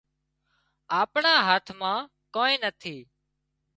[0.99, 1.97] آپڻا هاٿ مان
[2.35, 2.97] ڪانئين نٿي